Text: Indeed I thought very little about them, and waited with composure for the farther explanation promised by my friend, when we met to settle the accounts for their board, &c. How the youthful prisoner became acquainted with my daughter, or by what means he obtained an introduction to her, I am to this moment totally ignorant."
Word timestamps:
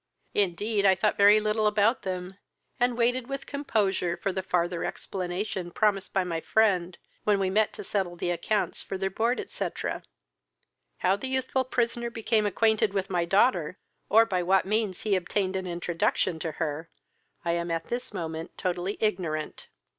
Indeed 0.33 0.83
I 0.83 0.95
thought 0.95 1.15
very 1.15 1.39
little 1.39 1.67
about 1.67 2.01
them, 2.01 2.35
and 2.79 2.97
waited 2.97 3.27
with 3.27 3.45
composure 3.45 4.17
for 4.17 4.31
the 4.31 4.41
farther 4.41 4.83
explanation 4.83 5.69
promised 5.69 6.11
by 6.11 6.23
my 6.23 6.39
friend, 6.41 6.97
when 7.23 7.37
we 7.39 7.51
met 7.51 7.71
to 7.73 7.83
settle 7.83 8.15
the 8.15 8.31
accounts 8.31 8.81
for 8.81 8.97
their 8.97 9.11
board, 9.11 9.47
&c. 9.47 9.67
How 10.97 11.15
the 11.15 11.27
youthful 11.29 11.65
prisoner 11.65 12.09
became 12.09 12.47
acquainted 12.47 12.95
with 12.95 13.11
my 13.11 13.25
daughter, 13.25 13.77
or 14.09 14.25
by 14.25 14.41
what 14.41 14.65
means 14.65 15.01
he 15.01 15.15
obtained 15.15 15.55
an 15.55 15.67
introduction 15.67 16.39
to 16.39 16.53
her, 16.53 16.89
I 17.45 17.51
am 17.51 17.67
to 17.69 17.79
this 17.87 18.11
moment 18.11 18.57
totally 18.57 18.97
ignorant." 18.99 19.67